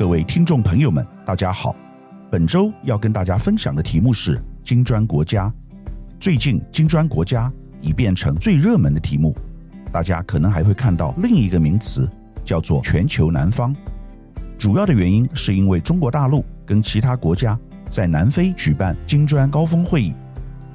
[0.00, 1.76] 各位听众朋友们，大家好。
[2.30, 5.52] 本周要跟大家分享的题目是金砖国家。
[6.18, 9.36] 最近，金砖国家已变成最热门的题目，
[9.92, 12.08] 大家可能还会看到另一个名词，
[12.42, 13.76] 叫做全球南方。
[14.56, 20.14] 主要的原因是因为中国大陆跟其他国家在南非举办金砖高峰会议，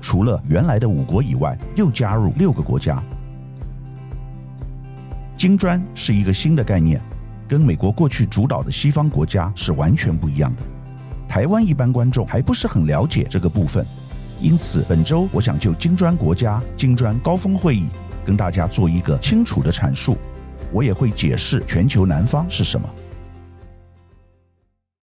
[0.01, 3.01] 除了原来的五国以外，又加入六个国家。
[5.35, 7.01] 金砖是一个新的概念，
[7.47, 10.61] 跟美国过去主导的西方国家是完全不一样的。
[11.27, 13.85] 台湾一般观众还不是很了解这个部分，
[14.39, 17.87] 因此本周我想就金砖国家、金砖高峰会议
[18.25, 20.17] 跟大家做一个清楚的阐述。
[20.71, 22.89] 我也会解释全球南方是什么。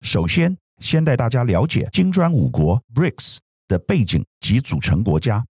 [0.01, 5.45] 首先，先带大家了解金砖五国 BRICS 的背景及组成国家。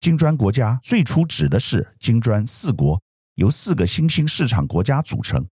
[0.00, 3.00] 金砖国家最初指的是金砖四国。
[3.36, 5.46] 由四个新兴市场国家组成，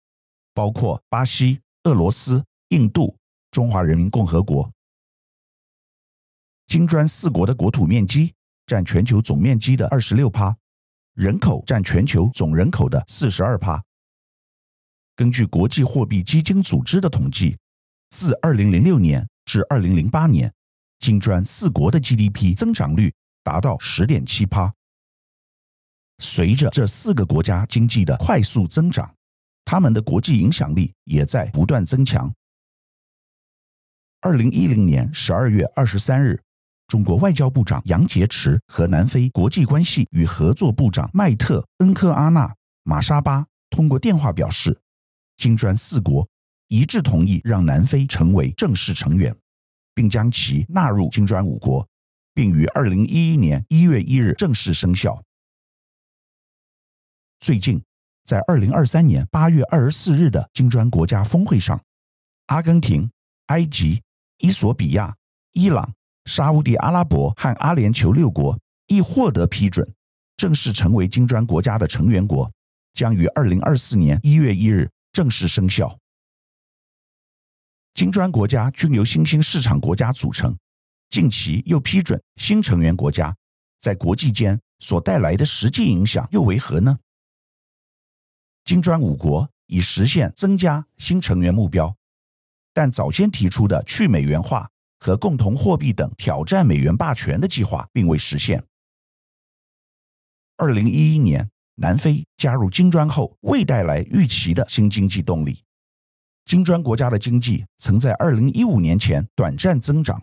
[0.54, 3.14] 包括巴西、俄罗斯、印度、
[3.50, 4.70] 中华人民共和国。
[6.66, 8.34] 金砖四国的国土面积
[8.66, 10.56] 占全球总面积的二十六趴，
[11.12, 13.82] 人口占全球总人口的四十二趴。
[15.14, 17.54] 根据国际货币基金组织的统计，
[18.08, 20.50] 自二零零六年至二零零八年，
[21.00, 24.72] 金砖四国的 GDP 增长率达到十点七趴。
[26.18, 29.12] 随着这四个国家经济的快速增长，
[29.64, 32.32] 他们的国际影响力也在不断增强。
[34.20, 36.40] 二零一零年十二月二十三日，
[36.86, 42.46] 中国外交部长杨洁篪和南非国际关系与合作部长迈特·恩科阿纳·
[42.84, 44.80] 马沙巴通过电话表示，
[45.36, 46.26] 金砖四国
[46.68, 49.34] 一致同意让南非成为正式成员，
[49.94, 51.86] 并将其纳入金砖五国，
[52.32, 55.22] 并于二零一一年一月一日正式生效。
[57.44, 57.78] 最近，
[58.24, 61.78] 在二零二三年八月二十四日的金砖国家峰会上，
[62.46, 63.10] 阿根廷、
[63.48, 64.02] 埃及、
[64.38, 65.14] 伊索比亚、
[65.52, 65.92] 伊朗、
[66.24, 69.86] 沙乌地阿拉伯和阿联酋六国亦获得批准，
[70.38, 72.50] 正式成为金砖国家的成员国，
[72.94, 75.98] 将于二零二四年一月一日正式生效。
[77.92, 80.56] 金砖国家均由新兴市场国家组成，
[81.10, 83.36] 近期又批准新成员国家，
[83.78, 86.98] 在国际间所带来的实际影响又为何呢？
[88.64, 91.94] 金砖五国已实现增加新成员目标，
[92.72, 94.70] 但早先提出的去美元化
[95.00, 98.64] 和共同货币等挑战美元霸权的计划并未实现。
[100.56, 105.62] 二零一一年，南非加入金砖后，未带来预期的新经济动力。
[106.46, 110.22] 金砖国家的经济曾在二零一五年前短暂增长，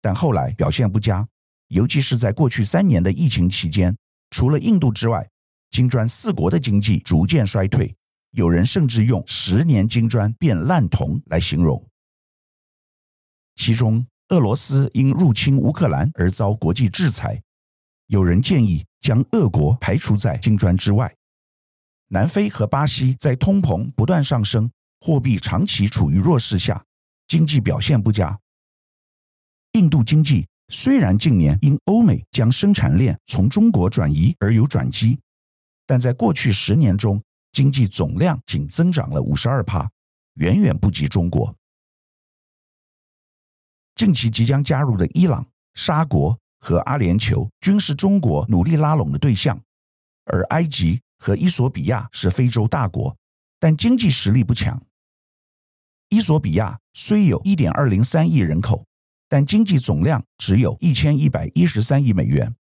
[0.00, 1.28] 但后来表现不佳，
[1.68, 3.94] 尤其是在过去三年的疫情期间，
[4.30, 5.28] 除了印度之外。
[5.74, 7.92] 金砖四国的经济逐渐衰退，
[8.30, 11.84] 有人甚至用“十年金砖变烂铜”来形容。
[13.56, 17.42] 其中，俄罗斯因入侵乌克兰而遭国际制裁，
[18.06, 21.12] 有人建议将俄国排除在金砖之外。
[22.06, 24.70] 南非和巴西在通膨不断上升、
[25.00, 26.84] 货币长期处于弱势下，
[27.26, 28.38] 经济表现不佳。
[29.72, 35.18] 印度经济虽然近年因欧美将生产链从中国转移而有转机。
[35.86, 37.22] 但在过去十年中，
[37.52, 39.90] 经济总量仅增长了五十二帕，
[40.34, 41.54] 远远不及中国。
[43.94, 49.60] 近期即将加入的伊朗、沙国和阿联酋均是中国努力拉拢的对象，
[50.24, 53.16] 而埃及和伊索比亚是非洲大国，
[53.60, 54.82] 但经济实力不强。
[56.08, 58.84] 伊索比亚虽有一点二零三亿人口，
[59.28, 62.54] 但经济总量只有一千一百一十三亿美元。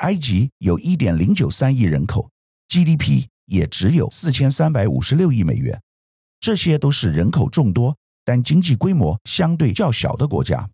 [0.00, 2.30] 埃及有1.093亿人口
[2.68, 5.80] ，GDP 也只有4356亿美元，
[6.40, 10.68] 这些都是人口众多但经济规模相对较小的国家。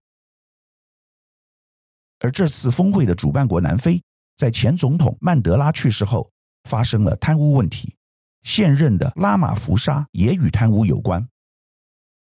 [2.20, 4.00] 而这次峰会的主办国南非，
[4.36, 6.30] 在前总统曼德拉去世后，
[6.64, 7.94] 发生了贪污问题，
[8.42, 11.26] 现任的拉马福沙也与贪污有关。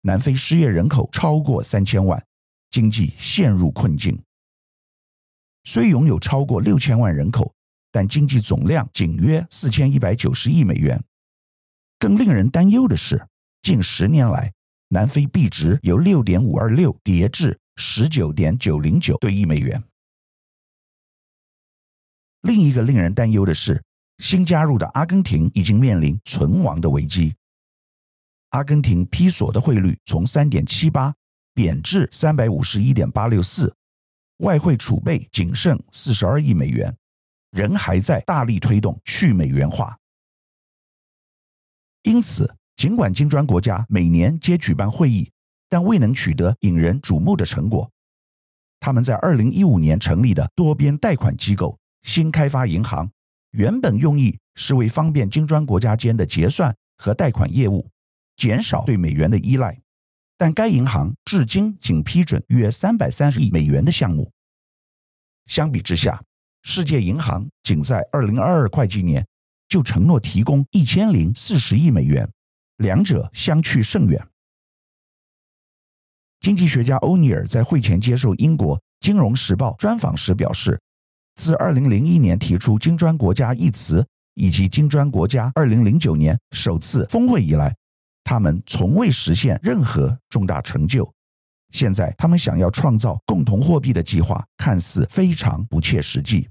[0.02, 2.22] 南非失业人口超过三千万，
[2.70, 4.20] 经济陷入困境。
[5.68, 7.54] 虽拥有超过六千万人口，
[7.92, 10.98] 但经济总量仅约四千一百九十亿美元。
[11.98, 13.22] 更令人担忧的是，
[13.60, 14.50] 近十年来，
[14.88, 19.84] 南非币值由六点五二六跌至十九点九零九对一美元。
[22.40, 23.84] 另一个令人担忧的是，
[24.24, 27.34] 新加入的阿根廷已经面临存亡的危机。
[28.52, 31.14] 阿根廷披索的汇率从三点七八
[31.52, 33.70] 贬至三百五十一点八六四。
[34.38, 36.94] 外汇储备仅剩四十二亿美元，
[37.50, 39.96] 仍还在大力推动去美元化。
[42.02, 45.30] 因此，尽管金砖国家每年皆举办会议，
[45.68, 47.90] 但未能取得引人瞩目的成果。
[48.80, 53.10] 他们在二零一五年成立的多边贷款机构新开发银行，
[53.50, 57.84] 原本用意是为方便金砖国家间的结算和贷款业务，
[58.36, 59.76] 减少对美元的依赖。
[60.38, 64.30] 但该银行至今仅批准约三百三十亿美元的项目。
[65.46, 66.22] 相比之下，
[66.62, 69.26] 世界银行仅在二零二二会计年
[69.68, 72.30] 就承诺提供一千零四十亿美元，
[72.76, 74.24] 两者相去甚远。
[76.40, 80.80] 经济学家欧尼尔在会前接受英国《金融时报》专访时表示，
[81.34, 87.74] 自二零零一年提出“金砖国家”一词，以及“金砖国家”二零零九年首次峰会以来，
[88.28, 91.10] 他们从未实现任何重大成就。
[91.70, 96.46] 现在，他们想要创造共同货币的计划，看似非常不切实际。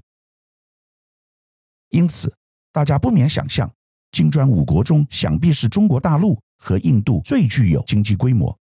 [1.90, 2.34] 因此，
[2.72, 3.72] 大家不免想象，
[4.10, 8.58] 金砖五国中，想必是中国大陆和印度最具有经济规模。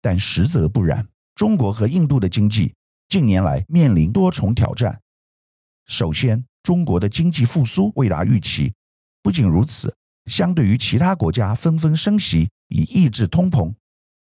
[0.00, 2.74] 但实则不然，中国和印度的经济
[3.10, 4.98] 近年来面临多重挑战。
[5.84, 8.72] 首先，中国的经济复苏未达预期；
[9.22, 9.94] 不仅如此，
[10.26, 13.74] 相对于其他国家纷纷升息以抑制通膨。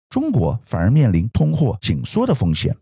[0.08, 2.74] 中国反而面临通货紧缩的风险，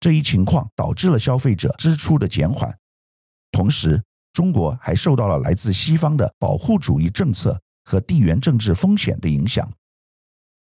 [0.00, 2.74] 这一情况导致了消费者支出的减缓，
[3.50, 4.02] 同时
[4.32, 9.70] 中国还受到了来自西方的保护主义政策和地缘政治风险的影响。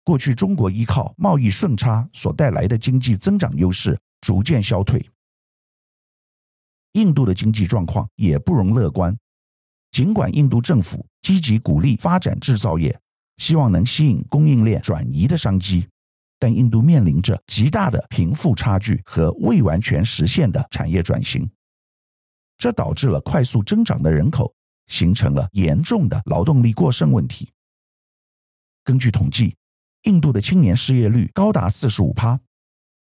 [0.04, 5.04] 过去中国依靠贸易顺差所带来的经济增长优势逐渐消退。
[6.94, 9.18] 印度的经济状况也不容乐观，
[9.92, 13.00] 尽管印度政府积极鼓励发展制造业。
[13.38, 15.88] 希望能吸引供应链转移的商机，
[16.40, 21.48] 但印度面临着极大的贫富差距和未完全实现的产业转型，
[22.58, 24.52] 这导致了快速增长的人口
[24.88, 27.48] 形成了严重的劳动力过剩问题。
[28.84, 29.56] 根据统计，
[30.06, 32.40] 印度的青年失业率高达四十五趴，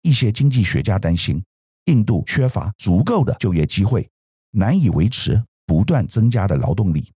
[0.03, 1.43] 一些经济学家担心
[1.87, 4.07] 印度缺乏足够的就业机会，
[4.51, 7.13] 难以维持不断增加的劳动力。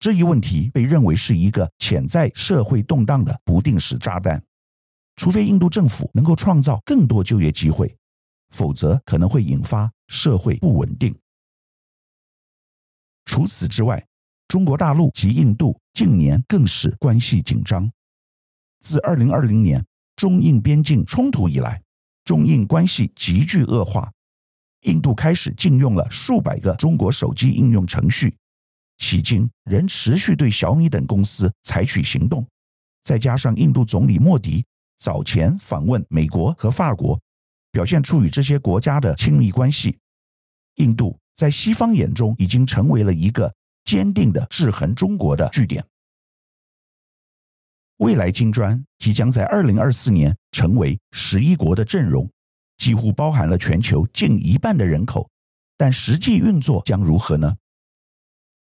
[0.00, 4.42] 这一问题被认为是一个潜在社会动荡的不定时炸弹，
[5.14, 7.96] 除非印度政府能够创造更多就业机会，
[8.50, 11.16] 否则可能会引发社会不稳定。
[13.26, 14.04] 除此之外，
[14.48, 17.88] 中国大陆及印度近年更是关系紧张。
[18.80, 19.86] 自二零二零年
[20.16, 21.80] 中印边境冲突以来，
[22.24, 24.12] 中印关系急剧恶化，
[24.82, 28.36] 印度开始禁用了数百个中国手机应用程序。
[28.98, 32.46] 迄今仍持续对小米等公司采取行动，
[33.02, 34.64] 再加上印度总理莫迪
[34.96, 37.20] 早前访问美国和法国，
[37.72, 39.98] 表现出与这些国家的亲密关系，
[40.76, 43.52] 印度在西方眼中已经成为了一个
[43.84, 45.84] 坚定的制衡中国的据点。
[47.98, 52.28] 未来金砖即将在二零二四年成为十一国的阵容，
[52.82, 55.30] 几乎包含了全球近一半的人口，
[55.76, 57.56] 但实际运作将如何呢？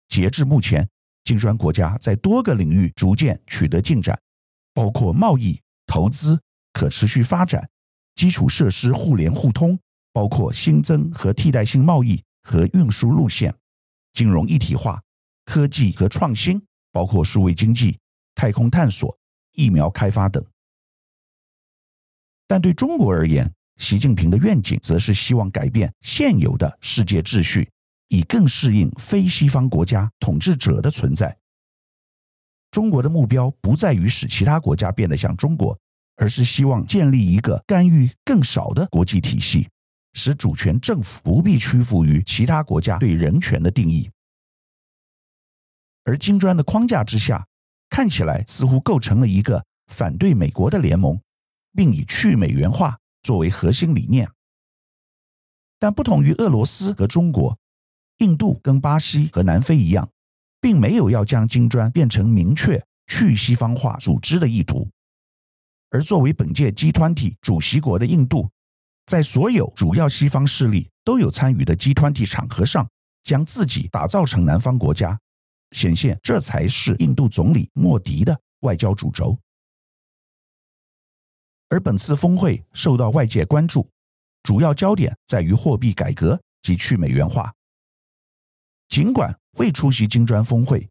[0.09, 0.89] 截至目前，
[1.23, 4.21] 金砖国家在多个领域逐渐取得进展，
[4.75, 6.37] 包括贸易、投资、
[6.73, 7.71] 可持续发展、
[8.17, 9.79] 基础设施互联互通，
[10.13, 13.55] 包括新增和替代性贸易和运输路线、
[14.15, 15.01] 金融一体化、
[15.45, 17.97] 科技和创新，包括数位经济、
[18.35, 19.17] 太空探索、
[19.53, 20.45] 疫苗开发等。
[22.49, 23.49] 但对中国而言，
[23.83, 27.69] 习近平的愿景则是希望改变现有的世界秩序。
[28.09, 31.35] 以更适应非西方国家统治者的存在。
[32.71, 35.75] 中国的目标不在于使其他国家变得像中国，
[36.17, 39.67] 而是希望建立一个干预更少的国际体系，
[40.13, 44.11] 使主权政府不必屈服于其他国家对人权的定义。
[46.05, 47.47] 而金砖的框架之下，
[47.89, 51.19] 看起来似乎构成了一个反对美国的联盟，
[51.75, 54.31] 并以去美元化作为核心理念。
[55.79, 57.59] 但不同于俄罗斯和中国。
[58.19, 60.09] 印度跟巴西和南非一样，
[60.61, 64.89] 并没有要将金砖变成明确去西方化组织的意图。
[65.91, 68.49] 而作为本届 G20 主席国的印度，
[69.07, 72.89] 在所有主要西方势力都有参与的 G20 场合上，
[73.25, 75.19] 将自己打造成南方国家，
[75.73, 79.37] 显现这才是印度总理莫迪的外交主轴。
[81.73, 83.89] 而本次峰会受到外界关注，
[84.43, 87.51] 主要焦点在于货币改革及去美元化。
[88.91, 90.87] 尽管未出席金砖峰会，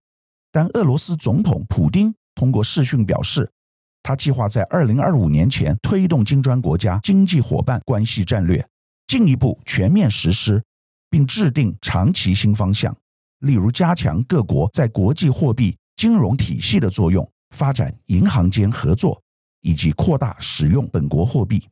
[0.51, 3.47] 但俄罗斯总统普丁通过视讯表示，
[4.01, 8.67] 他计划在二零二五年前推动金砖国家经济伙伴关系战略，
[9.05, 10.63] 进一步全面实施，
[11.11, 12.97] 并制定长期新方向，
[13.41, 19.21] 例如加强各国在国际货币金融体系的作用，发展银行间合作，
[19.61, 21.67] 以及扩大使用本国货币。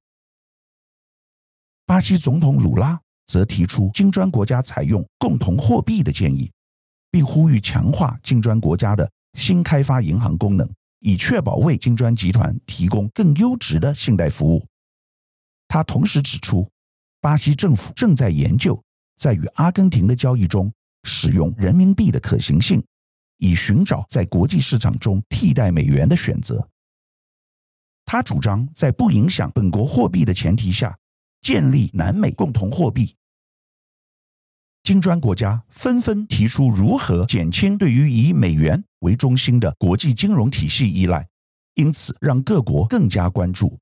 [1.85, 6.51] 巴西总统鲁拉则提出金砖国家采用共同货币的建议，
[7.11, 10.69] 并呼吁强化金砖国家的新开发银行功能，
[10.99, 14.65] 以确保为金砖集团提供更优质的信贷服务。
[15.67, 16.67] 他同时指出，
[17.21, 18.81] 巴西政府正在研究
[19.15, 20.71] 在与阿根廷的交易中
[21.03, 22.83] 使用人民币的可行性，
[23.37, 26.67] 以寻找在国际市场中替代美元的选择。
[28.11, 30.97] 他主张在不影响本国货币的前提下
[31.41, 33.15] 建立南美共同货币。
[34.81, 41.27] 金砖国家纷纷提出如何减轻对于以美元为中心的国际金融体系依赖，
[41.75, 43.77] 因此让各国更加关注。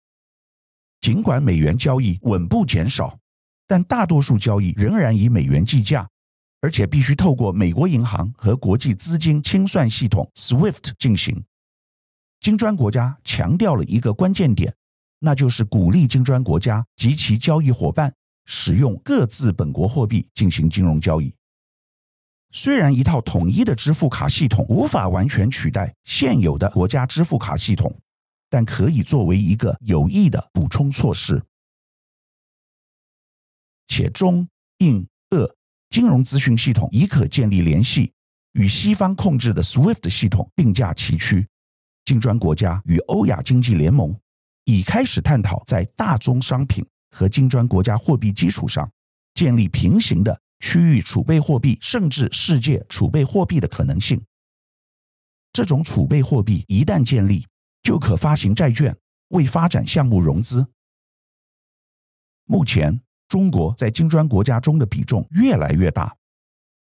[0.99, 3.17] 尽管美元交易稳步减少，
[3.65, 6.05] 但大多数交易仍然以美元计价，
[6.59, 11.41] 而且必须透过美国银行和国际资金清算系统 SWIFT 进行。
[12.47, 14.73] 金砖国家强调了一个关键点，
[15.19, 21.35] 那就是鼓励金砖国家及其交易伙伴使用各自本国货币进行金融交易。
[22.53, 27.93] 虽然一套统一的支付卡系统无法完全取代现有的国家支付卡系统，
[28.49, 31.43] 但可以作为一个有益的补充措施。
[33.89, 35.53] 且中、印、俄
[35.89, 38.13] 金融资讯系统已可建立联系，
[38.53, 41.45] 与西方控制的 SWIFT 系统并驾齐驱。
[42.07, 44.17] 金砖国家与欧亚经济联盟
[44.63, 48.89] 已开始探讨在大宗商品和金砖国家货币基础上
[49.33, 54.23] 建立平行的区域储备货币，甚至世界储备货币的可能性。
[55.51, 57.45] 这种储备货币一旦建立，
[57.83, 58.95] 就可发行债券
[59.27, 60.65] 为发展项目融资。
[62.45, 66.15] 目前，中国在金砖国家中的比重越来越大。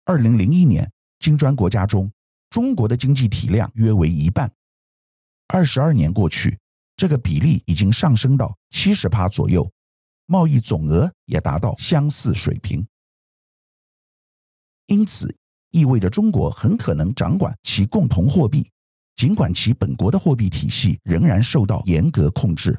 [0.04, 2.09] 二零零一年，金砖国家中
[2.49, 4.49] 中国的经济体量约为一半。
[5.48, 6.58] 二十二年过去，
[6.96, 9.70] 这个比例已经上升到七十趴左右，
[10.26, 12.86] 贸易总额也达到相似水平。
[14.86, 15.34] 因此，
[15.70, 18.70] 意味着中国很可能掌管其共同货币，
[19.14, 22.78] 尽管其本国的货币体系仍然受到严格控制。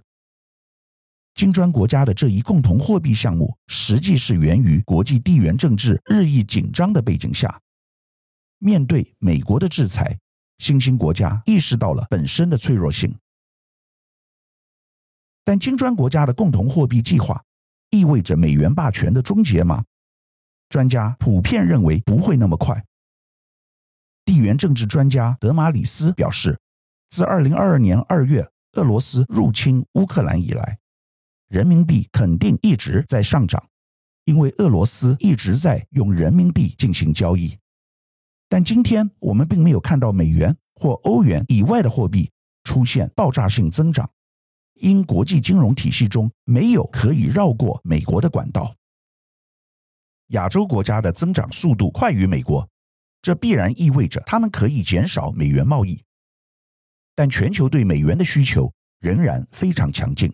[1.36, 7.62] 金砖国家的这一共同货币项目，实际是源于国际地缘政治日益紧张的背景下，
[8.57, 10.17] 面对美国的制裁。
[10.58, 13.16] 新兴国家意识到了本身的脆弱性，
[15.44, 17.44] 但金砖国家的共同货币计划
[17.92, 19.86] 意味着美元霸权的终结吗？
[20.70, 22.84] 专家普遍认为不会那么快。
[24.26, 26.60] 地缘政治专家德马里斯表示，
[27.10, 30.78] 自二零二二年二月俄罗斯入侵乌克兰以来，
[31.48, 33.70] 人民币肯定一直在上涨，
[34.26, 37.58] 因为俄罗斯一直在用人民币进行交易。
[38.50, 42.32] 但今天我们并没有看到美元或欧元以外的货币
[42.63, 44.10] 出现爆炸性增长，
[44.75, 48.74] 因国际金融体系中没有可以绕过美国的管道。
[50.27, 52.68] 亚洲国家的增长速度快于美国，
[53.22, 56.01] 这必然意味着他们可以减少美元贸易。
[57.16, 60.34] 但全球对美元的需求仍然非常强劲，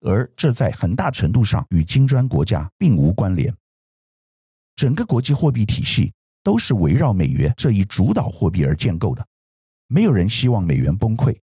[0.00, 3.54] 而这在很大程度上与金砖国家并无关联。
[4.74, 6.12] 整个国际货币体系。
[6.46, 9.26] 都是围绕美元这一主导货币而建构的，
[9.88, 11.36] 没有人希望美元崩溃，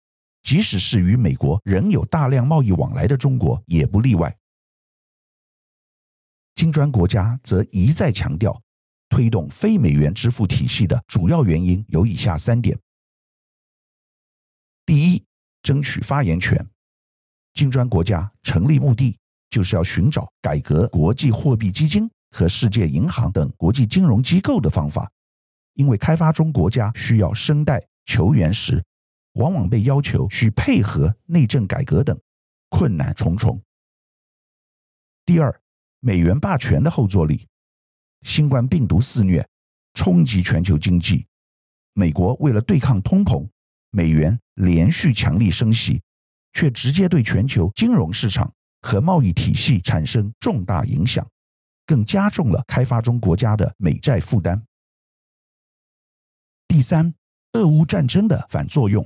[0.43, 4.37] 即使是与美国仍有大量贸易往来的中国也不例外。
[6.53, 8.61] 金砖国家则一再强调，
[9.09, 12.77] 推动非美元支付体系的主要原因有以下三点：
[14.85, 15.25] 第一，
[15.63, 16.63] 争取发言权。
[17.55, 19.17] 金砖国家成立目的
[19.49, 22.07] 就是要寻找改革国际货币基金。
[22.31, 25.11] 和世界银行等国际金融机构的方法，
[25.73, 28.83] 因为开发中国家需要声带求援时，
[29.33, 32.19] 往往被要求去配合内政改革等，
[32.69, 33.61] 困难重重。
[35.25, 35.61] 第二，
[35.99, 37.47] 美元霸权的后坐力，
[38.23, 39.47] 新冠病毒肆虐，
[39.93, 41.27] 冲击全球经济，
[41.93, 43.47] 美国为了对抗通膨，
[43.91, 46.01] 美元连续强力升息，
[46.53, 51.25] 却直接对全球金融市场和贸易体系产生重大影响。
[51.91, 54.65] 更加重了开发中国家的美债负担。
[56.65, 57.13] 第三，
[57.51, 59.05] 俄乌战争的反作用，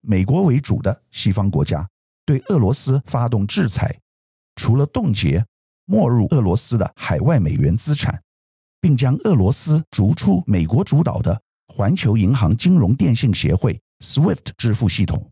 [0.00, 1.86] 美国为主的西方国家
[2.24, 3.94] 对俄罗斯发动制裁，
[4.54, 5.44] 除了冻结
[5.84, 8.22] 没入俄罗斯的海外美元资产，
[8.80, 15.30] 并将俄罗斯逐出美国主导的环球银行金融电信协会 SWIFT 支付系统，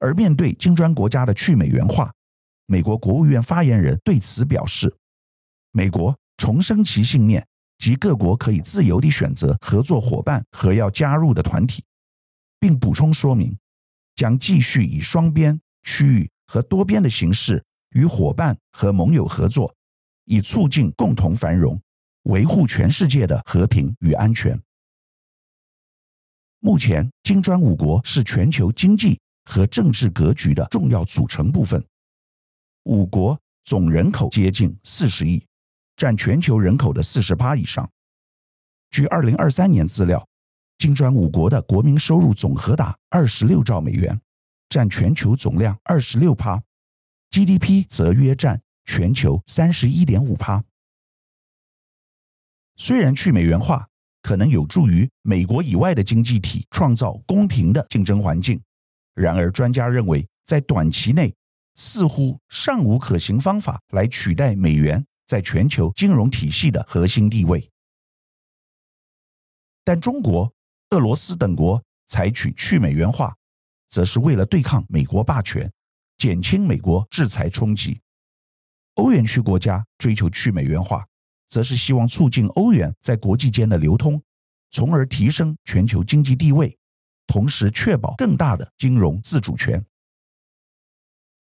[0.00, 2.12] 而面对金砖国家的去美元化。
[2.70, 4.94] 美国国务院发言人对此表示
[5.72, 7.44] ：“美国重申其信念，
[7.78, 11.82] 及各国可以自由地选择合作伙伴和要加入的团体，
[12.60, 13.56] 并补充说明，
[14.16, 19.74] 将继续以双边、区域和多边的形式与伙伴和盟友合作，
[20.26, 21.80] 以促进共同繁荣，
[22.24, 24.60] 维护全世界的和平与安全。
[26.60, 31.82] 目前，金砖五国是全球经济和政治格局的重要组成部分。
[32.88, 35.44] 五国总人口接近四十亿，
[35.94, 37.88] 占全球人口的四十八以上。
[38.90, 40.26] 据二零二三年资料，
[40.78, 44.18] 金砖五国的国民收入总和达二十六兆美元，
[44.70, 46.62] 占全球总量二十六趴
[47.30, 50.64] ，GDP 则约占全球三十一点五趴。
[52.76, 53.86] 虽然去美元化，
[54.22, 58.58] 可能有助于美国以外的经济体创造公平的竞争环境。
[59.12, 61.34] 然而，专家认为，在短期内
[61.78, 67.70] 似乎尚无可行方法来取代美元在全球金融体系的核心地位。
[69.82, 70.52] 但中国、
[70.90, 73.34] 俄罗斯等国采取去美元化，
[73.88, 75.72] 则是为了对抗美国霸权，
[76.18, 77.98] 减轻美国制裁冲击。
[78.96, 81.02] 欧元区国家追求去美元化。
[81.48, 84.22] 则是希望促进欧元在国际间的流通，
[84.70, 86.76] 从而提升全球经济地位，
[87.26, 89.82] 同时确保更大的金融自主权。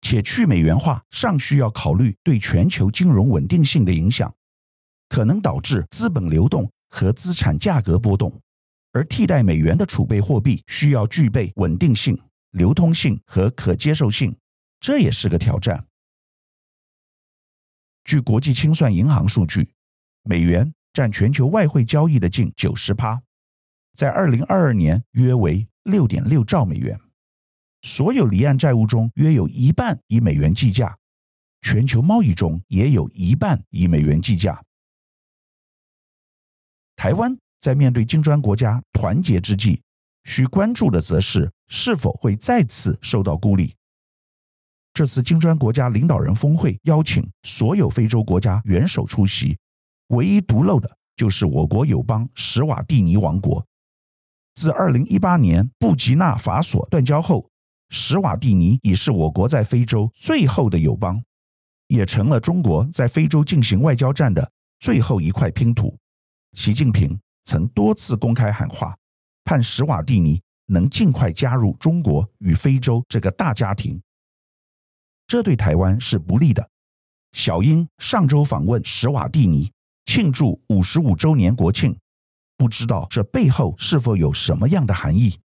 [0.04, 4.32] 且去美元化尚需要考虑对全球金融稳定性的影响，
[5.08, 8.30] 可能导致资本流动和资产价格波动，
[8.92, 12.20] 而替代美元的储备货币需要具备稳定性、
[12.50, 14.36] 流通性和可接受性，
[14.78, 15.86] 这也是个挑战。
[18.04, 19.70] 据国际清算银行数据。
[20.26, 23.20] 美元占全球外汇交易的近九十趴，
[23.94, 26.98] 在二零二二年约为六点六兆美元。
[27.84, 30.96] 所有离岸债务中约有一半以美元计价，
[31.60, 34.64] 全球贸易中也有一半以美元计价。
[36.96, 39.82] 台湾在面对金砖国家团结之际，
[40.24, 43.76] 需关注的则是是否会再次受到孤立。
[44.94, 49.58] 这次金砖国家领导人峰会邀请所有非洲国家元首出席。
[50.08, 53.62] 唯一独漏的就是我国友邦史瓦蒂尼王国。
[54.54, 57.50] 自二零一八年布吉纳法索断交后，
[57.90, 61.22] 史瓦蒂尼已是我国在非洲最后的友邦，
[61.88, 65.96] 也成了中国在非洲进行外交战的最后一块拼图。
[66.52, 68.96] 习近平曾多次公开喊话，
[69.44, 74.00] 盼史瓦蒂尼能尽快加入中国与非洲这个大家庭。
[75.26, 76.68] 这对台湾是不利的。
[77.32, 79.70] 小英上周访问史瓦蒂尼。
[80.06, 81.98] 庆祝五十五周年国庆，
[82.58, 85.40] 不知道这背后是否有什么样的含义？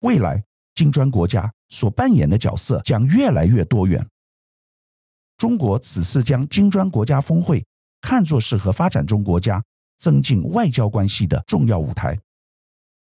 [0.00, 0.42] 未来
[0.74, 4.06] 金砖国家所扮演的角色将越来越多元。
[5.36, 7.64] 中国此次将金砖国家峰会
[8.00, 9.62] 看作是和发展中国家
[9.98, 12.18] 增进外交关系的重要舞台。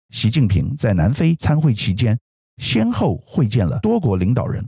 [0.10, 2.20] 习近平在南非参会期间，
[2.58, 4.68] 先后会见了多国领导人，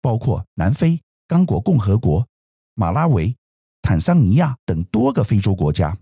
[0.00, 2.26] 包括南非、刚果共和国、
[2.74, 3.34] 马拉维。
[3.82, 5.94] 坦桑尼亚等多个非洲国家，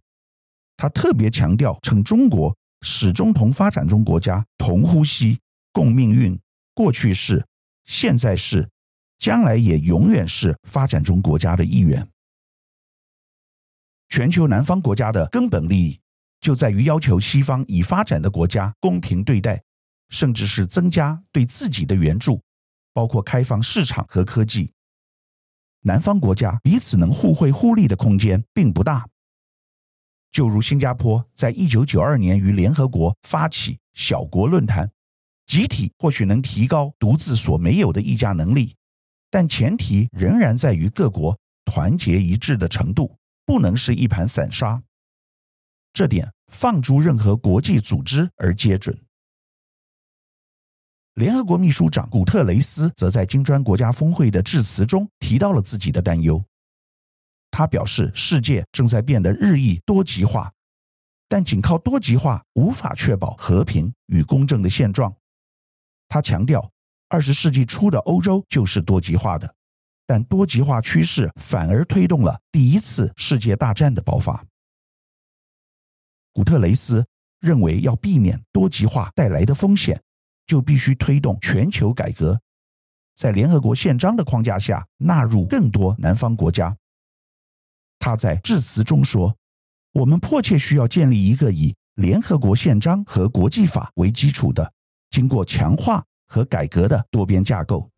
[0.76, 5.38] 他特别强调，称中国始终同发展中国家同呼吸、
[5.72, 6.38] 共命运，
[6.74, 7.46] 过去是，
[7.84, 8.68] 现在是，
[9.18, 12.06] 将来也永远是发展中国家的一员。
[14.08, 16.00] 全球南方国家的根本利益，
[16.40, 19.62] 就在于要求西方已发展的国家公平对待，
[20.10, 22.42] 甚至是增加对自己的援助，
[22.92, 24.70] 包括开放市场和科技。
[25.82, 29.08] 南方国家彼此能互惠互利的空间并不大。
[30.32, 34.90] 就如新加坡在一九九二年于联合国发起小国论坛，
[35.46, 38.74] 集体或许能提高独自所没有的议价能力，
[39.30, 43.14] 但前提仍然在于各国团结一致的程度，
[43.44, 44.82] 不能是一盘散沙。
[45.92, 48.98] 这点放诸任何国际组织而皆准。
[51.16, 56.42] 联合国秘书长古特雷斯则在金砖国家峰会的致辞中提到了自己的担忧。
[57.52, 60.52] 他表示，世界正在变得日益多极化，
[61.28, 65.14] 但仅靠多极化无法确保和平与公正的现状。
[66.08, 66.68] 他强调，
[67.08, 69.54] 二十世纪初的欧洲就是多极化的，
[70.04, 74.44] 但多极化趋势反而推动了第一次世界大战的爆发。
[76.32, 77.06] 古特雷斯
[77.38, 80.02] 认为，要避免多极化带来的风险。
[80.44, 82.38] 就必须推动全球改革，
[83.14, 86.76] 在联合国宪章的框架下纳入更多南方国家。
[88.02, 89.32] 他在致辞中说
[89.94, 94.72] ：“我们迫切需要建立一个以联合国宪章和国际法为基础的、
[95.10, 97.88] 经过强化和改革的多边架构。”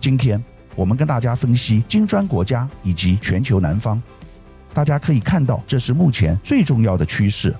[0.00, 0.42] 今天
[0.74, 4.02] 我们跟大家分析金砖国家以及全球南方。
[4.72, 7.54] 大家可以看到，这是目前最重要的趋势。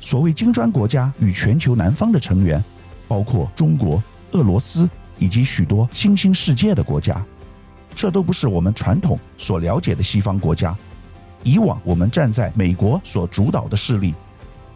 [0.00, 2.62] 所谓金砖国家与全球南方的成员，
[3.06, 4.02] 包括中国、
[4.32, 7.24] 俄罗斯以及许多新兴世界的国家，
[7.98, 10.72] 这都不是我们传统所了解的西方国家。
[11.42, 14.14] 以往我们站在美国所主导的势力，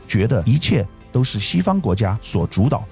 [0.09, 2.83] 觉得一切都是西方国家所主导。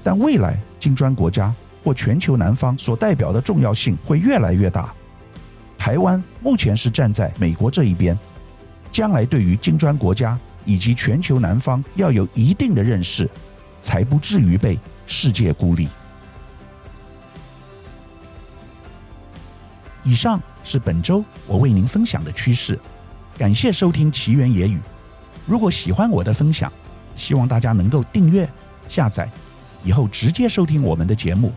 [0.00, 1.52] 但未来金砖国家
[1.82, 4.94] 或全球南方所代表的重要性会越来越大。
[5.76, 8.16] 台湾目前是站在美国这一边，
[8.92, 13.28] 将来对于金砖国家以及全球南方要有一定的认识，
[13.80, 15.88] 才不至于被世界孤立。
[20.04, 22.78] 以上是本周我为您分享的趋势，
[23.38, 24.80] 感谢收听奇缘野语。
[25.46, 26.72] 如果喜欢我的分享，
[27.14, 28.48] 希望大家能够订阅、
[28.88, 29.30] 下载，
[29.84, 31.52] 以后直接收听我们的节目。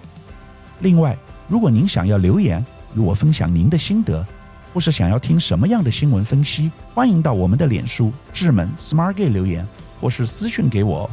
[0.81, 2.63] 另外，如果您想要留言，
[2.95, 4.25] 与我分享您的心得，
[4.73, 9.67] 或是想要听什么样的新闻分析，欢迎到我们的脸书智门 Smart Gay 留言，
[9.99, 11.09] 或是私讯给我。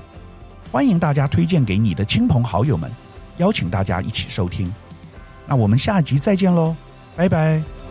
[0.71, 2.91] 欢迎大家推荐给你的亲朋好友们，
[3.39, 4.73] 邀请大家一起收听。
[5.47, 6.75] 那我们下集再见喽，
[7.17, 7.82] 拜拜。